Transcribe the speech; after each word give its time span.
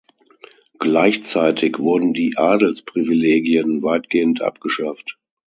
Gleichzeitig 0.79 1.77
wurden 1.77 2.13
die 2.15 2.35
Adelsprivilegien 2.35 3.83
weitgehend 3.83 4.41
abgeschafft. 4.41 5.19